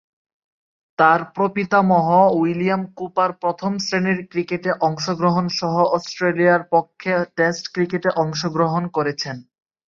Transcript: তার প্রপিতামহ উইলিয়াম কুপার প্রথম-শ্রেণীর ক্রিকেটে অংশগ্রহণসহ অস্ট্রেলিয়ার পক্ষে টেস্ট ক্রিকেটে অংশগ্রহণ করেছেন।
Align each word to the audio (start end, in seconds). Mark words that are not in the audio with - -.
তার 0.99 1.19
প্রপিতামহ 1.35 2.07
উইলিয়াম 2.39 2.83
কুপার 2.97 3.31
প্রথম-শ্রেণীর 3.41 4.19
ক্রিকেটে 4.27 4.71
অংশগ্রহণসহ 4.87 5.73
অস্ট্রেলিয়ার 5.97 6.63
পক্ষে 6.73 7.11
টেস্ট 7.37 7.63
ক্রিকেটে 7.73 8.09
অংশগ্রহণ 8.23 8.83
করেছেন। 8.95 9.35